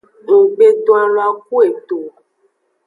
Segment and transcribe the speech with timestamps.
[0.35, 2.09] Nggbe don alon a ku eto o.